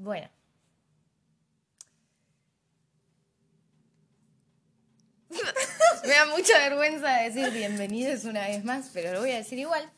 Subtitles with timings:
[0.00, 0.30] Bueno.
[6.04, 9.92] Me da mucha vergüenza decir bienvenidos una vez más, pero lo voy a decir igual.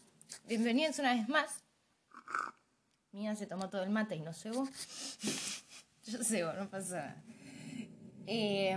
[0.49, 1.63] Bienvenidos una vez más.
[3.13, 4.67] Mía se tomó todo el mate y no cebo.
[6.07, 7.23] Yo cebo, no pasa nada.
[8.27, 8.77] Eh,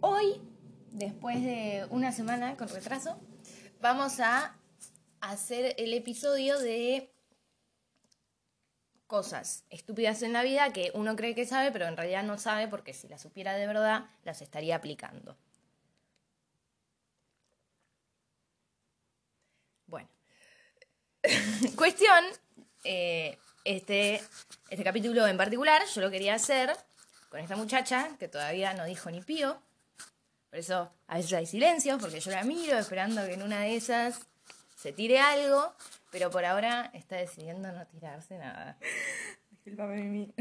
[0.00, 0.42] hoy,
[0.90, 3.20] después de una semana con retraso,
[3.80, 4.56] vamos a
[5.20, 7.15] hacer el episodio de
[9.06, 12.68] cosas estúpidas en la vida que uno cree que sabe, pero en realidad no sabe
[12.68, 15.36] porque si las supiera de verdad, las estaría aplicando.
[19.86, 20.08] Bueno.
[21.76, 22.24] Cuestión,
[22.84, 24.22] eh, este,
[24.70, 26.76] este capítulo en particular yo lo quería hacer
[27.28, 29.60] con esta muchacha que todavía no dijo ni pío.
[30.50, 33.76] Por eso a veces hay silencio, porque yo la miro esperando que en una de
[33.76, 34.20] esas
[34.76, 35.74] se tire algo,
[36.10, 38.78] pero por ahora está decidiendo no tirarse nada.
[39.50, 40.34] Disculpame, Mimi.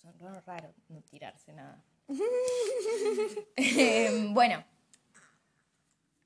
[0.00, 1.82] Son raro no tirarse nada.
[3.56, 4.64] Eh, bueno,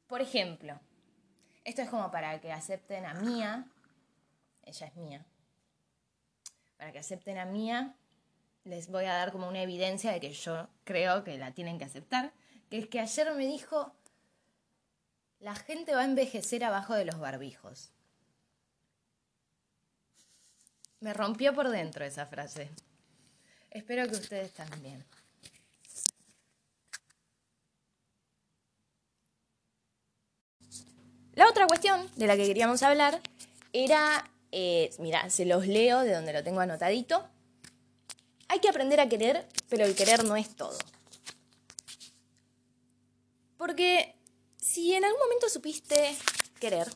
[0.06, 0.78] por ejemplo,
[1.64, 3.66] esto es como para que acepten a Mía.
[4.62, 5.26] Ella es mía.
[6.76, 7.96] Para que acepten a Mía,
[8.64, 11.84] les voy a dar como una evidencia de que yo creo que la tienen que
[11.84, 12.32] aceptar.
[12.70, 13.92] Que es que ayer me dijo,
[15.40, 17.90] la gente va a envejecer abajo de los barbijos.
[21.00, 22.70] Me rompió por dentro esa frase.
[23.70, 25.04] Espero que ustedes también.
[31.34, 33.20] La otra cuestión de la que queríamos hablar
[33.74, 37.28] era, eh, mira, se los leo de donde lo tengo anotadito.
[38.48, 40.78] Hay que aprender a querer, pero el querer no es todo.
[43.58, 44.15] Porque
[44.76, 46.14] si en algún momento supiste
[46.60, 46.86] querer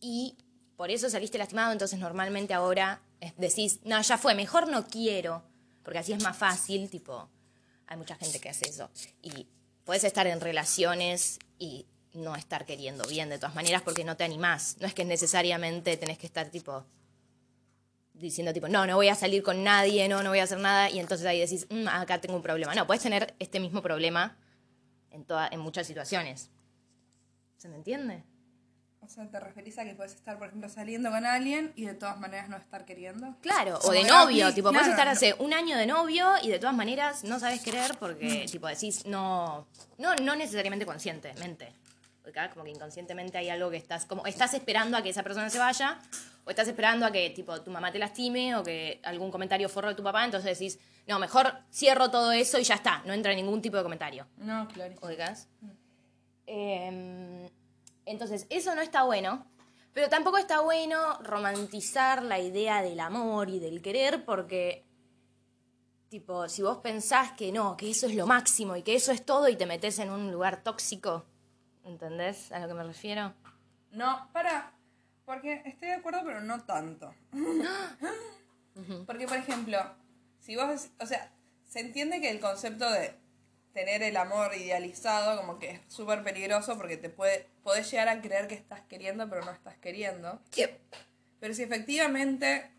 [0.00, 0.34] y
[0.78, 3.02] por eso saliste lastimado, entonces normalmente ahora
[3.36, 5.42] decís, no, ya fue, mejor no quiero,
[5.82, 7.28] porque así es más fácil, tipo,
[7.86, 8.88] hay mucha gente que hace eso.
[9.20, 9.46] Y
[9.84, 14.24] puedes estar en relaciones y no estar queriendo bien de todas maneras porque no te
[14.24, 14.78] animás.
[14.80, 16.86] No es que necesariamente tenés que estar tipo
[18.14, 20.88] diciendo tipo, no, no voy a salir con nadie, no, no voy a hacer nada,
[20.88, 22.74] y entonces ahí decís, mm, acá tengo un problema.
[22.74, 24.38] No, puedes tener este mismo problema
[25.10, 26.50] en, toda, en muchas situaciones.
[27.56, 28.22] ¿Se me entiende?
[29.02, 31.94] O sea, ¿te referís a que puedes estar, por ejemplo, saliendo con alguien y de
[31.94, 33.34] todas maneras no estar queriendo?
[33.40, 36.76] Claro, o de novio, tipo, puedes estar hace un año de novio y de todas
[36.76, 39.66] maneras no sabes querer porque, tipo, decís, no,
[39.96, 41.72] no, no necesariamente conscientemente.
[42.22, 45.22] Porque acá como que inconscientemente hay algo que estás, como, estás esperando a que esa
[45.22, 45.98] persona se vaya,
[46.44, 49.88] o estás esperando a que, tipo, tu mamá te lastime, o que algún comentario forro
[49.88, 50.78] de tu papá, entonces decís,
[51.10, 54.28] no, mejor cierro todo eso y ya está, no entra ningún tipo de comentario.
[54.36, 54.94] No, claro.
[55.02, 55.48] ¿Oigas?
[58.06, 59.46] entonces, eso no está bueno,
[59.92, 64.84] pero tampoco está bueno romantizar la idea del amor y del querer porque,
[66.08, 69.24] tipo, si vos pensás que no, que eso es lo máximo y que eso es
[69.24, 71.24] todo y te metes en un lugar tóxico,
[71.84, 73.32] ¿entendés a lo que me refiero?
[73.92, 74.72] No, para,
[75.24, 77.14] porque estoy de acuerdo, pero no tanto.
[79.06, 79.78] porque, por ejemplo,
[80.40, 81.30] si vos, o sea,
[81.68, 83.14] se entiende que el concepto de
[83.72, 88.20] tener el amor idealizado como que es súper peligroso porque te puede, podés llegar a
[88.20, 90.40] creer que estás queriendo pero no estás queriendo.
[91.38, 92.70] Pero si efectivamente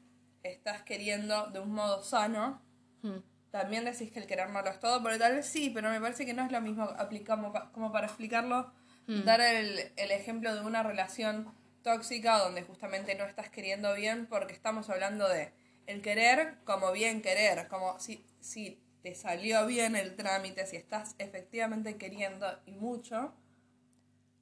[0.43, 2.61] estás queriendo de un modo sano,
[3.03, 3.17] Hmm.
[3.49, 5.99] también decís que el querer no lo es todo, pero tal vez sí, pero me
[5.99, 8.71] parece que no es lo mismo aplicamos como para explicarlo,
[9.07, 9.23] Hmm.
[9.23, 11.51] dar el, el ejemplo de una relación
[11.81, 15.51] tóxica donde justamente no estás queriendo bien porque estamos hablando de
[15.87, 21.15] el querer como bien querer, como si, si te salió bien el trámite, si estás
[21.17, 23.33] efectivamente queriendo y mucho.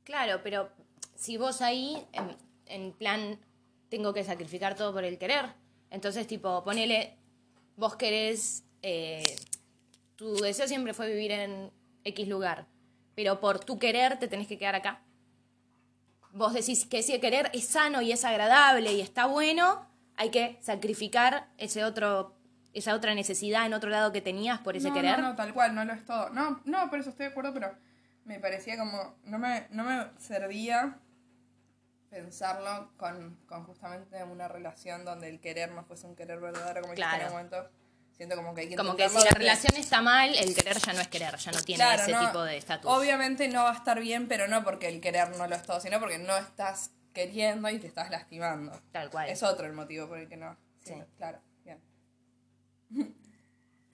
[0.04, 0.70] Claro, pero
[1.16, 2.36] si vos ahí, en,
[2.66, 3.40] en plan,
[3.90, 5.46] tengo que sacrificar todo por el querer,
[5.90, 7.18] entonces, tipo, ponele,
[7.76, 9.24] vos querés, eh,
[10.16, 11.72] tu deseo siempre fue vivir en
[12.04, 12.68] X lugar,
[13.16, 15.02] pero por tu querer te tenés que quedar acá.
[16.32, 19.89] Vos decís que ese querer es sano y es agradable y está bueno,
[20.20, 22.36] hay que sacrificar ese otro,
[22.74, 25.18] esa otra necesidad en otro lado que tenías por ese no, querer.
[25.20, 26.30] No, no, tal cual, no lo es todo.
[26.32, 27.74] No, no, por eso estoy de acuerdo, pero
[28.26, 31.00] me parecía como, no me, no me servía
[32.10, 36.94] pensarlo con, con justamente una relación donde el querer no fuese un querer verdadero como
[36.96, 37.22] Claro.
[37.22, 37.70] en un momento.
[38.12, 40.92] Siento como que hay que Como que si la relación está mal, el querer ya
[40.92, 42.92] no es querer, ya no tiene Claro, ese no, tipo de estatus.
[42.92, 45.80] Obviamente no va a estar bien, pero no porque el querer no lo es todo,
[45.80, 48.80] sino porque no estás queriendo y te estás lastimando.
[48.92, 49.30] Tal cual.
[49.30, 50.58] Es otro el motivo por el que no.
[50.84, 50.94] Sí.
[51.18, 51.80] Claro, bien.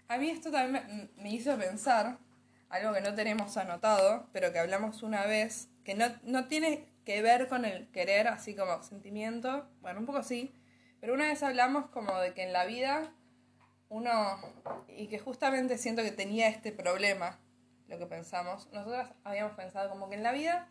[0.08, 2.20] A mí esto también me, me hizo pensar
[2.70, 7.22] algo que no tenemos anotado, pero que hablamos una vez, que no, no tiene que
[7.22, 9.68] ver con el querer, así como sentimiento.
[9.82, 10.54] Bueno, un poco sí.
[11.00, 13.14] Pero una vez hablamos como de que en la vida
[13.90, 14.40] uno,
[14.88, 17.40] y que justamente siento que tenía este problema,
[17.88, 20.68] lo que pensamos, nosotras habíamos pensado como que en la vida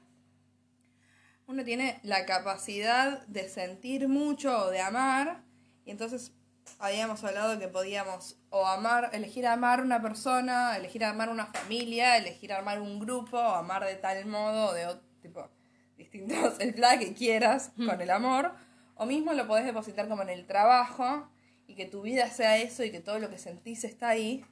[1.47, 5.43] uno tiene la capacidad de sentir mucho o de amar,
[5.85, 6.33] y entonces
[6.79, 12.53] habíamos hablado que podíamos o amar, elegir amar una persona, elegir amar una familia, elegir
[12.53, 15.49] amar un grupo, o amar de tal modo, o de otro tipo,
[15.97, 18.53] distintos, el plan que quieras con el amor,
[18.95, 21.29] o mismo lo podés depositar como en el trabajo,
[21.67, 24.45] y que tu vida sea eso, y que todo lo que sentís está ahí,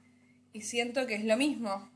[0.53, 1.91] y siento que es lo mismo,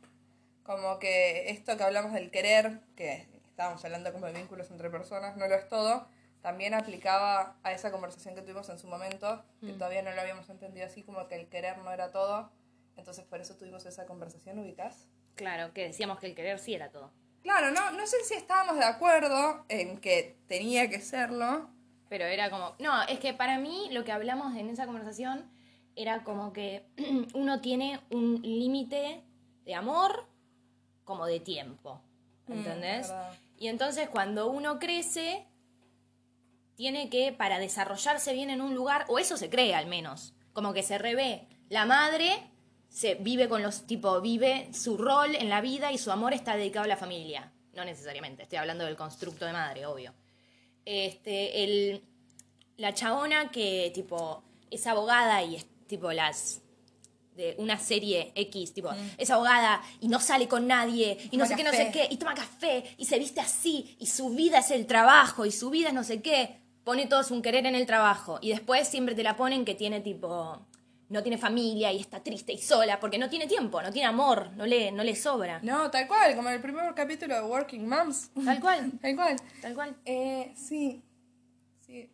[0.63, 5.35] como que esto que hablamos del querer, que estábamos hablando como de vínculos entre personas,
[5.39, 6.07] no lo es todo,
[6.43, 10.51] también aplicaba a esa conversación que tuvimos en su momento, que todavía no lo habíamos
[10.51, 12.51] entendido así, como que el querer no era todo.
[12.99, 15.09] Entonces por eso tuvimos esa conversación, ¿ubicás?
[15.37, 17.11] Claro, que decíamos que el querer sí era todo.
[17.43, 21.71] Claro, no, no sé si estábamos de acuerdo en que tenía que serlo.
[22.11, 25.51] Pero era como, no, es que para mí lo que hablamos en esa conversación
[25.95, 26.87] era como que
[27.35, 29.25] uno tiene un límite
[29.65, 30.27] de amor
[31.05, 32.03] como de tiempo,
[32.49, 33.09] ¿entendés?
[33.09, 33.33] verdad.
[33.59, 35.47] Y entonces cuando uno crece,
[36.77, 40.73] tiene que, para desarrollarse bien en un lugar, o eso se cree al menos, como
[40.73, 41.49] que se revé.
[41.69, 42.51] La madre
[42.89, 46.57] se vive con los, tipo, vive su rol en la vida y su amor está
[46.57, 47.53] dedicado a la familia.
[47.73, 50.15] No necesariamente, estoy hablando del constructo de madre, obvio.
[50.85, 52.05] Este, el,
[52.77, 56.63] la chabona que, tipo, es abogada y es, tipo, las
[57.37, 61.55] de una serie X, tipo, es abogada y no sale con nadie y no sé
[61.55, 64.71] qué, no sé qué, y toma café y se viste así y su vida es
[64.71, 67.87] el trabajo y su vida es no sé qué, pone todo su querer en el
[67.87, 70.67] trabajo y después siempre te la ponen que tiene tipo,
[71.09, 74.51] no tiene familia y está triste y sola porque no tiene tiempo, no tiene amor,
[74.57, 75.61] no le, no le sobra.
[75.63, 78.31] No, tal cual, como en el primer capítulo de Working Moms.
[78.45, 79.37] Tal cual, Tal cual.
[79.63, 79.97] tal cual.
[80.05, 81.03] Eh, sí.
[81.81, 82.11] Sí.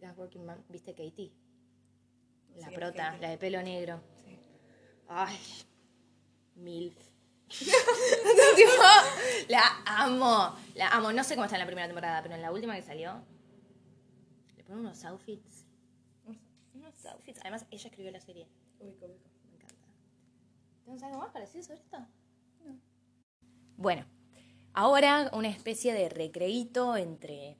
[0.00, 1.32] That Working Mom, ¿Viste Katie?
[2.60, 4.00] La Sí, prota, la de pelo negro.
[4.24, 4.38] sí.
[5.08, 5.38] Ay,
[6.56, 6.96] mil.
[9.48, 11.12] La amo, la amo.
[11.12, 13.22] No sé cómo está en la primera temporada, pero en la última que salió,
[14.56, 15.64] le ponen unos outfits.
[16.74, 17.40] Unos outfits.
[17.40, 18.46] Además, ella escribió la serie.
[18.78, 19.30] Ubico, ubico.
[19.48, 19.74] Me encanta.
[20.84, 22.06] ¿Tienes algo más parecido sobre esto?
[23.76, 24.04] Bueno,
[24.74, 27.56] ahora una especie de recreíto entre.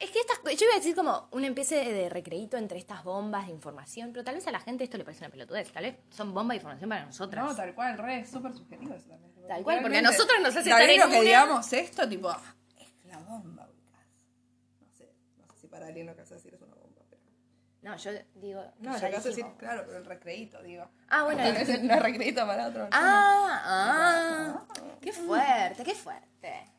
[0.00, 0.38] Es que estas.
[0.42, 4.24] Yo iba a decir como una especie de recreíto entre estas bombas de información, pero
[4.24, 5.70] tal vez a la gente esto le parece una pelotudez.
[5.72, 7.44] Tal vez son bombas de información para nosotras.
[7.44, 9.30] No, tal cual, re, es súper subjetivo eso también.
[9.46, 12.30] Tal cual, porque a nosotros nos hace tal vez lo que una- digamos esto, tipo,
[12.78, 14.06] es la bomba, ubicás.
[14.80, 17.22] No sé, no sé si para alguien lo que a decir es una bomba, pero...
[17.82, 18.62] No, yo digo.
[18.78, 20.88] No, lo que a decir, claro, pero el recreíto, digo.
[21.08, 21.42] Ah, bueno.
[21.42, 22.88] Tal vez el- no es recreíto para otro.
[22.92, 24.66] Ah, ah.
[25.02, 26.72] Qué fuerte, qué fuerte.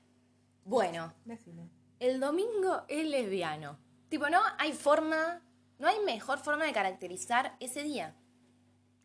[0.63, 1.69] Bueno, Decime.
[2.01, 3.77] El domingo es lesbiano.
[4.09, 5.39] Tipo, no hay forma,
[5.77, 8.15] no hay mejor forma de caracterizar ese día.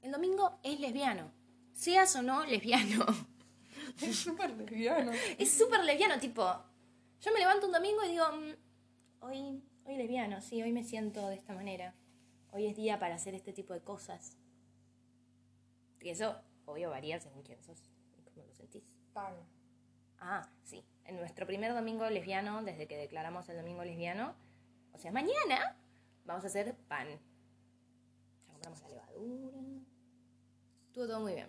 [0.00, 1.31] El domingo es lesbiano.
[1.75, 3.04] Seas o no lesbiano.
[4.00, 5.12] Es súper lesbiano.
[5.38, 6.43] Es súper lesbiano, tipo.
[7.20, 11.28] Yo me levanto un domingo y digo, mm, hoy, hoy lesbiano, sí, hoy me siento
[11.28, 11.94] de esta manera.
[12.50, 14.37] Hoy es día para hacer este tipo de cosas.
[16.00, 17.78] Y eso, obvio, varía según quién sos
[18.19, 18.84] y cómo lo sentís.
[19.12, 19.34] Pan.
[20.20, 20.84] Ah, sí.
[21.04, 24.34] En nuestro primer domingo lesbiano, desde que declaramos el domingo lesbiano,
[24.93, 25.76] o sea, mañana,
[26.24, 27.08] vamos a hacer pan.
[27.08, 29.58] Ya compramos la levadura.
[30.86, 31.48] Estuvo todo muy bien.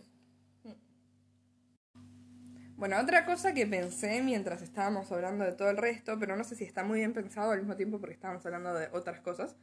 [2.76, 6.56] Bueno, otra cosa que pensé mientras estábamos hablando de todo el resto, pero no sé
[6.56, 9.56] si está muy bien pensado al mismo tiempo porque estábamos hablando de otras cosas.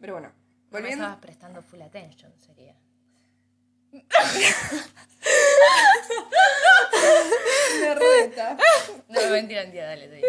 [0.00, 0.34] Pero bueno, No
[0.72, 1.04] volviendo.
[1.04, 2.74] estabas prestando full attention, sería.
[7.80, 8.56] Me reta.
[9.08, 10.22] No, mentira, mentira, dale, dale.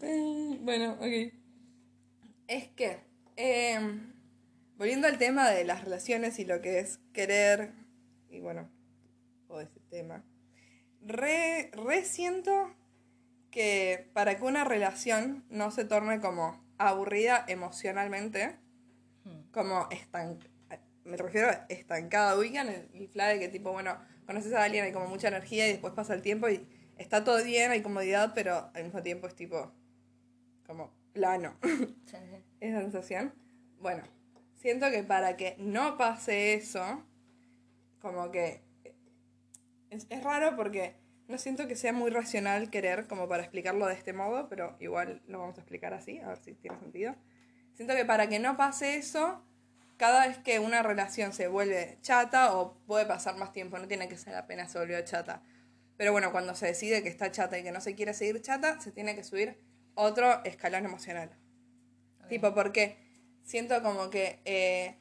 [0.60, 1.32] Bueno, ok.
[2.46, 3.00] Es que,
[3.36, 3.80] eh,
[4.76, 7.72] volviendo al tema de las relaciones y lo que es querer,
[8.28, 8.70] y bueno,
[9.48, 10.24] todo ese tema,
[11.02, 12.74] re, re siento
[13.50, 18.56] que para que una relación no se torne como aburrida emocionalmente,
[19.52, 20.50] como estancada,
[21.04, 24.84] me refiero a estancada, ubican el, el fla de que tipo, bueno, conoces a alguien,
[24.84, 26.66] hay como mucha energía y después pasa el tiempo y
[26.98, 29.72] está todo bien, hay comodidad, pero al mismo tiempo es tipo,
[30.66, 31.56] como plano,
[32.06, 32.16] sí.
[32.60, 33.34] esa sensación.
[33.80, 34.02] Bueno,
[34.54, 37.04] siento que para que no pase eso,
[38.00, 38.62] como que
[39.90, 40.94] es, es raro porque
[41.26, 45.22] no siento que sea muy racional querer como para explicarlo de este modo, pero igual
[45.26, 47.14] lo vamos a explicar así, a ver si tiene sentido.
[47.74, 49.42] Siento que para que no pase eso,
[50.00, 54.08] cada vez que una relación se vuelve chata o puede pasar más tiempo, no tiene
[54.08, 55.42] que ser apenas se volvió chata.
[55.98, 58.80] Pero bueno, cuando se decide que está chata y que no se quiere seguir chata,
[58.80, 59.62] se tiene que subir
[59.94, 61.28] otro escalón emocional.
[62.30, 62.96] Tipo, porque
[63.44, 64.96] siento como que eh,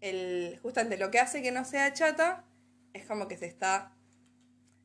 [0.00, 2.44] el, justamente lo que hace que no sea chata
[2.92, 3.96] es como que se está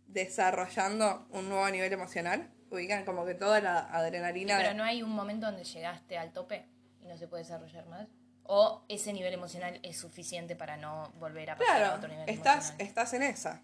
[0.07, 2.50] desarrollando un nuevo nivel emocional.
[2.71, 4.57] Ubican como que toda la adrenalina.
[4.57, 6.65] Pero no hay un momento donde llegaste al tope
[7.00, 8.07] y no se puede desarrollar más.
[8.51, 12.27] O ese nivel emocional es suficiente para no volver a pasar claro, a otro nivel
[12.27, 12.88] estás, emocional.
[12.88, 13.62] estás en esa.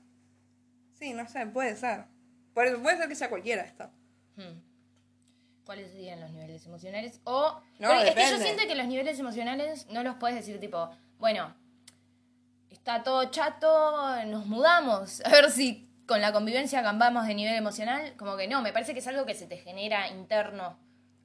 [0.94, 2.06] Sí, no sé, puede ser.
[2.54, 3.90] Puede, puede ser que sea cualquiera esto.
[4.36, 4.62] Hmm.
[5.66, 7.20] ¿Cuáles serían los niveles emocionales?
[7.24, 7.60] O.
[7.80, 11.56] No, es que yo siento que los niveles emocionales no los puedes decir tipo, bueno,
[12.70, 15.26] está todo chato, nos mudamos.
[15.26, 18.14] A ver si con la convivencia cambiamos de nivel emocional.
[18.18, 20.78] Como que no, me parece que es algo que se te genera interno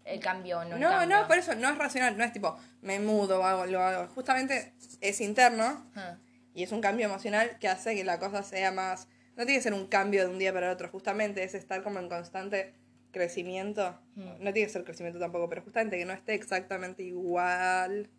[0.05, 1.17] el cambio, no el No, cambio.
[1.21, 4.09] no, por eso no es racional, no es tipo, me mudo, hago, lo hago.
[4.15, 6.17] Justamente es interno Ah,
[6.55, 9.09] y es un cambio emocional que hace que la cosa sea más.
[9.37, 11.83] No tiene que ser un cambio de un día para el otro, justamente es estar
[11.83, 12.75] como en constante
[13.13, 13.99] crecimiento.
[14.15, 14.31] Hmm.
[14.41, 18.11] No tiene que ser crecimiento tampoco, pero justamente que no esté exactamente igual.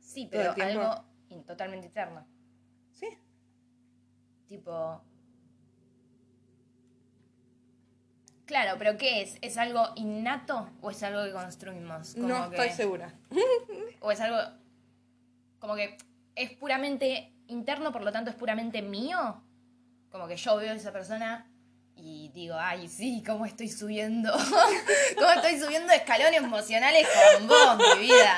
[0.00, 1.04] Sí, pero algo
[1.46, 2.26] totalmente interno.
[2.92, 3.06] Sí.
[4.48, 5.02] Tipo.
[8.48, 9.36] Claro, pero ¿qué es?
[9.42, 12.14] ¿Es algo innato o es algo que construimos?
[12.14, 13.12] Como no que- estoy segura.
[14.00, 14.38] ¿O es algo
[15.58, 15.98] como que
[16.34, 19.42] es puramente interno, por lo tanto es puramente mío?
[20.10, 21.46] Como que yo veo a esa persona
[21.94, 24.32] y digo, ay, sí, cómo estoy subiendo,
[25.18, 28.36] cómo estoy subiendo escalones emocionales con vos, mi vida.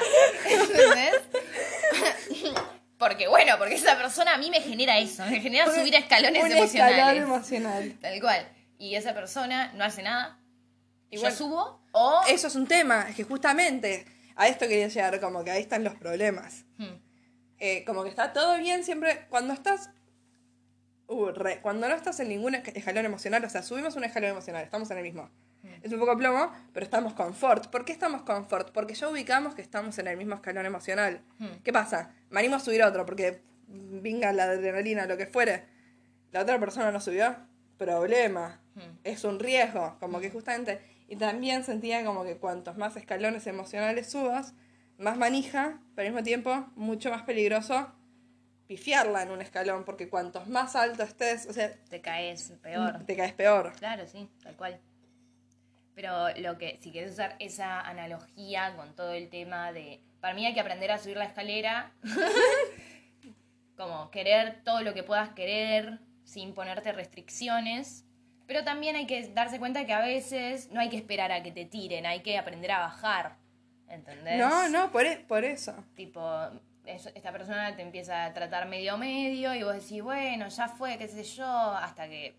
[0.48, 1.20] ¿Entendés?
[2.98, 6.52] Porque bueno, porque esa persona a mí me genera eso, me genera subir escalones un
[6.52, 6.98] emocionales.
[6.98, 7.96] escalón emocional.
[7.98, 8.46] Tal cual.
[8.80, 10.40] Y esa persona no hace nada.
[11.10, 12.20] Igual- yo subo o...
[12.28, 14.06] Eso es un tema, es que justamente
[14.36, 16.64] a esto quería llegar, como que ahí están los problemas.
[16.78, 16.96] Hmm.
[17.58, 19.26] Eh, como que está todo bien siempre.
[19.28, 19.90] Cuando estás.
[21.08, 24.30] Uh, re- cuando no estás en ningún esca- escalón emocional, o sea, subimos un escalón
[24.30, 25.28] emocional, estamos en el mismo.
[25.82, 27.66] Es un poco plomo, pero estamos confort.
[27.66, 28.70] ¿Por qué estamos confort?
[28.72, 31.20] Porque ya ubicamos que estamos en el mismo escalón emocional.
[31.38, 31.48] Hmm.
[31.62, 32.14] ¿Qué pasa?
[32.30, 35.66] Me animo a subir otro porque venga la adrenalina, lo que fuere.
[36.32, 37.36] La otra persona no subió,
[37.80, 38.60] problema.
[39.04, 40.80] Es un riesgo, como que justamente.
[41.08, 44.54] Y también sentía como que cuantos más escalones emocionales subas,
[44.98, 47.92] más manija, pero al mismo tiempo mucho más peligroso
[48.68, 53.04] pifiarla en un escalón, porque cuantos más alto estés, o sea, Te caes peor.
[53.04, 53.72] te caes peor.
[53.78, 54.78] Claro, sí, tal cual.
[55.96, 60.00] Pero lo que, si quieres usar esa analogía con todo el tema de.
[60.20, 61.92] Para mí hay que aprender a subir la escalera.
[63.76, 65.98] como querer todo lo que puedas querer
[66.30, 68.04] sin ponerte restricciones.
[68.46, 71.50] Pero también hay que darse cuenta que a veces no hay que esperar a que
[71.52, 73.36] te tiren, hay que aprender a bajar.
[73.88, 74.38] ¿Entendés?
[74.38, 75.74] No, no, por, e- por eso.
[75.96, 76.22] Tipo,
[76.84, 80.96] es- esta persona te empieza a tratar medio medio y vos decís, bueno, ya fue,
[80.98, 82.36] qué sé yo, hasta que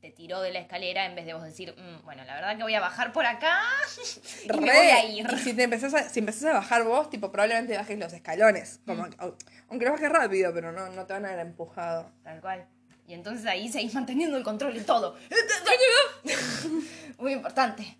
[0.00, 2.62] te tiró de la escalera en vez de vos decir, "Mm, bueno, la verdad que
[2.62, 3.58] voy a bajar por acá
[4.44, 5.26] y me voy a ir.
[5.32, 8.80] Y si te empezás a, si empezás a bajar vos, tipo, probablemente bajes los escalones.
[8.86, 9.34] Como, au-
[9.70, 12.10] Aunque lo bajes rápido, pero no, no te van a haber empujado.
[12.22, 12.66] Tal cual.
[13.06, 15.16] Y entonces ahí seguís manteniendo el control de todo.
[17.18, 17.98] Muy importante.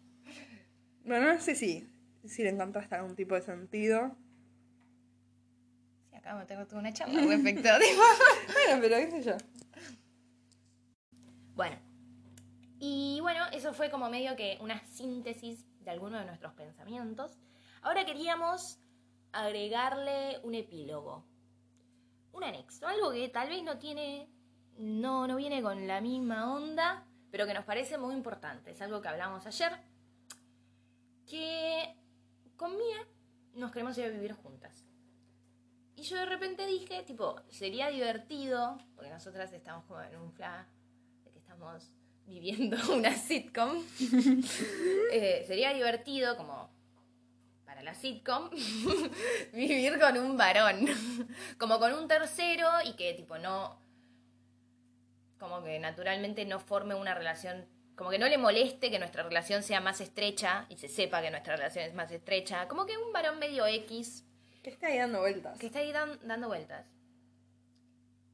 [1.04, 1.86] No, no sé si,
[2.24, 4.16] si le encontraste algún tipo de sentido.
[6.10, 7.68] Sí, acá me tengo toda una charla respecto.
[8.52, 9.36] Bueno, pero qué sé yo.
[11.54, 11.76] Bueno,
[12.80, 17.38] y bueno, eso fue como medio que una síntesis de algunos de nuestros pensamientos.
[17.82, 18.78] Ahora queríamos
[19.32, 21.24] agregarle un epílogo,
[22.32, 24.28] un anexo, algo que tal vez no tiene,
[24.78, 28.70] no, no viene con la misma onda, pero que nos parece muy importante.
[28.70, 29.72] Es algo que hablamos ayer,
[31.26, 31.96] que
[32.56, 33.06] con Mía
[33.54, 34.84] nos queremos ir a vivir juntas.
[35.96, 40.66] Y yo de repente dije, tipo, sería divertido, porque nosotras estamos como en un flash
[41.24, 41.90] de que estamos
[42.26, 43.82] viviendo una sitcom.
[45.12, 46.68] Eh, sería divertido, como
[47.64, 48.50] para la sitcom,
[49.52, 50.88] vivir con un varón,
[51.56, 53.78] como con un tercero y que tipo no,
[55.44, 59.62] como que naturalmente no forme una relación, como que no le moleste que nuestra relación
[59.62, 63.12] sea más estrecha y se sepa que nuestra relación es más estrecha, como que un
[63.12, 64.24] varón medio X
[64.62, 65.58] Que esté ahí dando vueltas.
[65.58, 66.86] que está ahí dan- dando vueltas.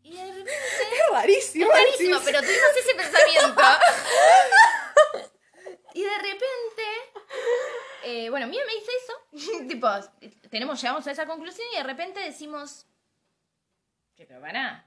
[0.03, 0.51] Y de repente...
[0.93, 1.67] Es rarísimo.
[1.67, 3.63] Es rarísimo, pero tuvimos ese pensamiento.
[5.95, 6.83] y de repente,
[8.05, 9.63] eh, bueno, Mía me dice eso.
[9.69, 9.89] tipo,
[10.49, 12.87] tenemos, llegamos a esa conclusión y de repente decimos,
[14.17, 14.87] che, pero para.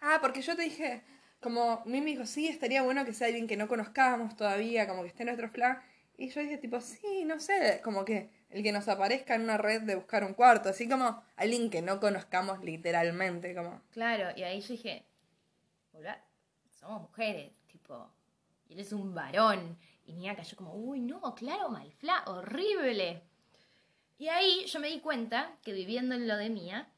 [0.00, 1.02] Ah, porque yo te dije,
[1.42, 5.08] como Mimi dijo, sí, estaría bueno que sea alguien que no conozcamos todavía, como que
[5.08, 5.82] esté en nuestro plan.
[6.16, 9.58] Y yo dije, tipo, sí, no sé, como que el que nos aparezca en una
[9.58, 13.82] red de buscar un cuarto, así como alguien que no conozcamos literalmente, como.
[13.90, 15.04] Claro, y ahí yo dije,
[15.92, 16.22] hola,
[16.70, 18.08] somos mujeres, tipo,
[18.68, 19.76] y él es un varón.
[20.06, 23.22] Y Nia cayó como, uy, no, claro, malfla, horrible.
[24.18, 26.88] Y ahí yo me di cuenta que viviendo en lo de Mía,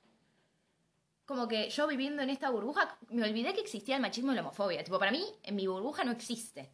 [1.24, 4.42] como que yo viviendo en esta burbuja, me olvidé que existía el machismo y la
[4.42, 4.84] homofobia.
[4.84, 6.70] Tipo, para mí, en mi burbuja no existe.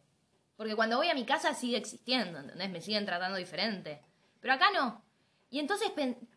[0.55, 2.69] Porque cuando voy a mi casa sigue existiendo, ¿entendés?
[2.69, 4.01] Me siguen tratando diferente.
[4.39, 5.03] Pero acá no.
[5.49, 5.91] Y entonces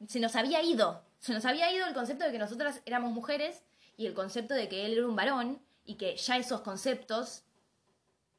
[0.09, 1.04] se nos había ido.
[1.18, 3.62] Se nos había ido el concepto de que nosotras éramos mujeres
[3.97, 7.44] y el concepto de que él era un varón y que ya esos conceptos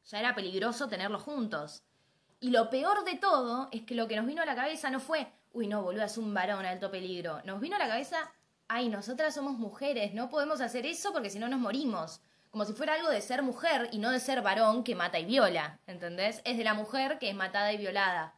[0.05, 1.84] ya era peligroso tenerlos juntos.
[2.39, 5.00] Y lo peor de todo es que lo que nos vino a la cabeza no
[5.00, 7.41] fue, uy, no, boludo, es un varón, alto peligro.
[7.44, 8.32] Nos vino a la cabeza,
[8.68, 12.22] ay, nosotras somos mujeres, no podemos hacer eso porque si no nos morimos.
[12.52, 15.26] Como si fuera algo de ser mujer y no de ser varón que mata y
[15.26, 16.42] viola, ¿entendés?
[16.46, 18.34] Es de la mujer que es matada y violada.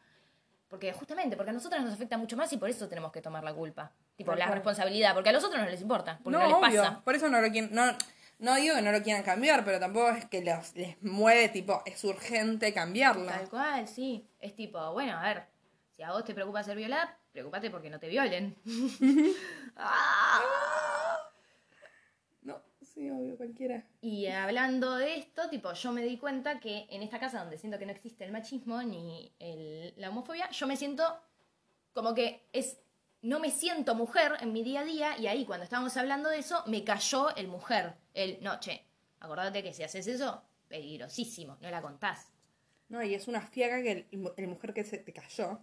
[0.70, 3.44] Porque justamente, porque a nosotras nos afecta mucho más y por eso tenemos que tomar
[3.44, 3.92] la culpa.
[4.16, 4.56] Tipo, Tal la cual.
[4.56, 6.82] responsabilidad, porque a los otros no les importa, porque no, no, les obvio.
[6.84, 7.02] pasa.
[7.04, 7.70] Por eso no lo quieren.
[7.74, 7.86] No,
[8.40, 11.84] no digo que no lo quieran cambiar, pero tampoco es que los- les mueve, tipo,
[11.86, 13.28] es urgente cambiarlo.
[13.28, 14.28] Tal cual, sí.
[14.40, 15.46] Es tipo, bueno, a ver,
[15.96, 18.56] si a vos te preocupa ser violada, preocupate porque no te violen.
[19.80, 21.20] Ah.
[22.42, 23.86] No, sí, obvio, cualquiera.
[24.02, 27.78] Y hablando de esto, tipo, yo me di cuenta que en esta casa donde siento
[27.78, 31.04] que no existe el machismo ni el- la homofobia, yo me siento
[31.94, 32.80] como que es.
[33.22, 36.38] No me siento mujer en mi día a día, y ahí cuando estábamos hablando de
[36.40, 37.96] eso, me cayó el mujer.
[38.14, 38.86] El, no, che,
[39.20, 42.32] acordate que si haces eso, peligrosísimo, no la contás.
[42.90, 45.60] No, y es una fiaca que el, el mujer que se te cayó.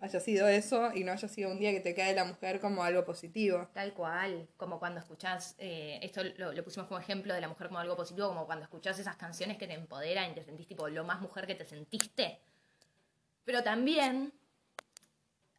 [0.00, 2.82] Haya sido eso y no haya sido un día que te cae la mujer como
[2.82, 3.68] algo positivo.
[3.74, 7.68] Tal cual, como cuando escuchás, eh, esto lo, lo pusimos como ejemplo de la mujer
[7.68, 10.88] como algo positivo, como cuando escuchás esas canciones que te empoderan y te sentís tipo
[10.88, 12.40] lo más mujer que te sentiste.
[13.44, 14.32] Pero también,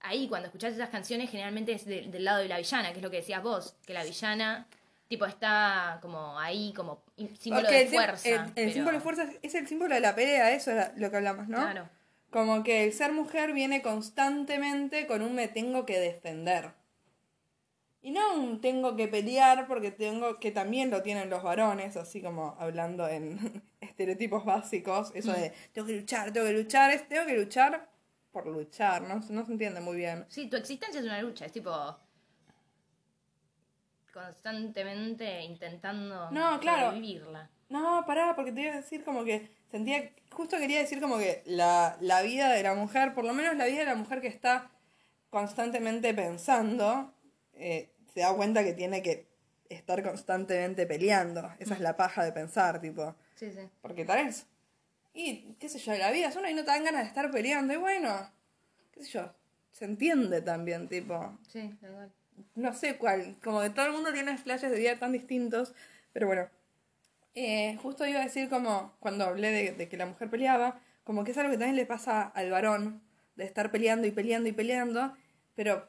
[0.02, 3.04] ahí cuando escuchás esas canciones generalmente es de- del lado de la villana, que es
[3.04, 4.68] lo que decías vos, que la villana
[5.08, 7.02] tipo está como ahí, como
[7.40, 8.30] símbolo Porque de el, fuerza.
[8.30, 11.10] el- el pero- símbolo de fuerza es el símbolo de la pelea, eso era lo
[11.10, 11.58] que hablamos, ¿no?
[11.58, 11.90] Claro.
[12.32, 16.74] Como que el ser mujer viene constantemente con un me tengo que defender.
[18.02, 22.22] Y no un tengo que pelear porque tengo, que también lo tienen los varones, así
[22.22, 27.38] como hablando en estereotipos básicos, eso de tengo que luchar, tengo que luchar, tengo que
[27.38, 27.90] luchar
[28.32, 30.26] por luchar, no, no se entiende muy bien.
[30.30, 31.72] Sí, tu existencia es una lucha, es tipo
[34.26, 36.94] constantemente intentando No, claro.
[36.94, 37.50] vivirla.
[37.70, 41.44] No, pará, porque te iba a decir como que sentía, justo quería decir como que
[41.46, 44.28] la, la vida de la mujer, por lo menos la vida de la mujer que
[44.28, 44.72] está
[45.30, 47.14] constantemente pensando,
[47.54, 49.28] eh, se da cuenta que tiene que
[49.70, 51.52] estar constantemente peleando.
[51.60, 53.16] Esa es la paja de pensar, tipo.
[53.36, 53.70] Sí, sí.
[53.82, 54.48] Porque tal vez.
[55.14, 57.30] Y, qué sé yo, la vida es una y no te dan ganas de estar
[57.30, 57.74] peleando.
[57.74, 58.32] Y bueno,
[58.92, 59.32] qué sé yo,
[59.72, 62.12] se entiende también, tipo Sí, igual.
[62.56, 65.74] No sé cuál, como que todo el mundo tiene flashes de vida tan distintos,
[66.14, 66.48] pero bueno.
[67.36, 71.24] Eh, justo iba a decir como cuando hablé de, de que la mujer peleaba, como
[71.24, 73.02] que es algo que también le pasa al varón,
[73.36, 75.14] de estar peleando y peleando y peleando,
[75.56, 75.88] pero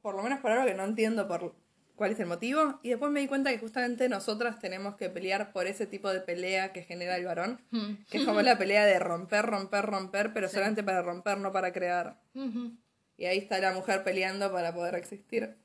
[0.00, 1.54] por lo menos por algo que no entiendo por
[1.96, 5.52] cuál es el motivo, y después me di cuenta que justamente nosotras tenemos que pelear
[5.52, 7.92] por ese tipo de pelea que genera el varón, Mm.
[8.10, 11.72] que es como la pelea de romper, romper, romper, pero solamente para romper, no para
[11.72, 12.18] crear.
[12.34, 12.72] Ujú.
[13.16, 15.56] Y ahí está la mujer peleando para poder existir.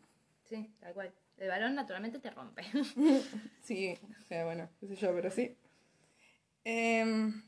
[0.43, 1.13] Sí, tal cual.
[1.37, 2.63] El balón naturalmente te rompe.
[3.61, 5.57] Sí, o sea, bueno, qué sé yo, pero sí.
[6.63, 7.43] Em,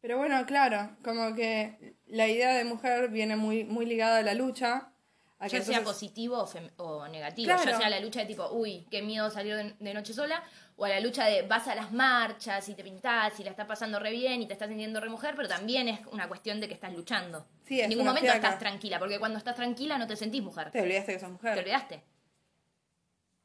[0.00, 4.34] pero bueno, claro, como que la idea de mujer viene muy, muy ligada a la
[4.34, 4.92] lucha.
[5.38, 7.46] A ya sea positivo o, o negativo.
[7.46, 7.64] Claro.
[7.64, 10.42] Ya sea la lucha de tipo, uy, qué miedo salir de, de noche sola.
[10.82, 13.66] O a la lucha de vas a las marchas y te pintás y la estás
[13.66, 16.66] pasando re bien y te estás sintiendo re mujer, pero también es una cuestión de
[16.66, 17.46] que estás luchando.
[17.62, 20.72] Sí, es en ningún momento estás tranquila, porque cuando estás tranquila no te sentís mujer.
[20.72, 21.54] Te olvidaste que sos mujer.
[21.54, 22.02] Te olvidaste.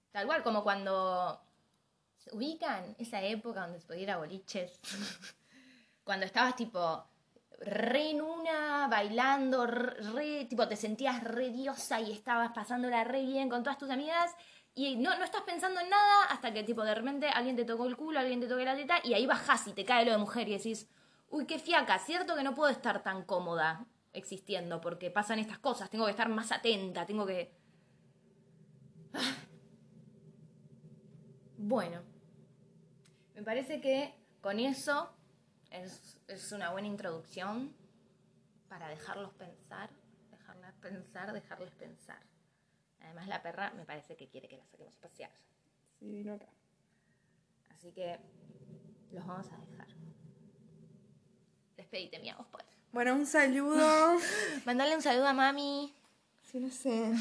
[0.09, 1.39] Tal cual, como cuando
[2.17, 4.79] se ubican esa época donde se podía ir a boliches.
[6.03, 7.05] cuando estabas tipo
[7.59, 13.47] re en una, bailando, re, tipo te sentías re diosa y estabas pasándola re bien
[13.47, 14.35] con todas tus amigas.
[14.77, 17.87] Y no, no estás pensando en nada hasta que tipo de repente alguien te tocó
[17.87, 20.19] el culo, alguien te toca la teta y ahí bajás y te cae lo de
[20.19, 20.87] mujer y decís,
[21.31, 25.89] uy, qué fiaca, cierto que no puedo estar tan cómoda existiendo porque pasan estas cosas,
[25.89, 27.51] tengo que estar más atenta, tengo que...
[31.57, 32.03] Bueno,
[33.33, 35.11] me parece que con eso
[35.71, 37.75] es, es una buena introducción
[38.69, 39.89] para dejarlos pensar,
[40.29, 42.36] dejarlas pensar, dejarles pensar.
[43.07, 45.31] Además la perra me parece que quiere que la saquemos a pasear.
[45.97, 46.47] Sí, vino acá.
[47.69, 48.19] Así que
[49.13, 49.87] los vamos a dejar.
[51.77, 52.67] Despedite, mía, vos podés.
[52.91, 54.17] Bueno, un saludo.
[54.65, 55.95] Mandale un saludo a mami.
[56.41, 57.13] sí, no sé.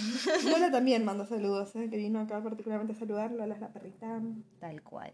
[0.51, 1.88] Lola también manda saludos, ¿eh?
[1.88, 3.38] que vino acá particularmente a saludarlo.
[3.38, 4.20] Lola es la perrita.
[4.59, 5.12] Tal cual.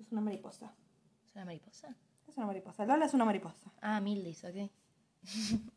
[0.00, 0.72] Es una mariposa.
[1.26, 1.94] ¿Es una mariposa?
[2.26, 2.86] Es una mariposa.
[2.86, 3.70] Lola es una mariposa.
[3.82, 4.70] Ah, Mildis, ok.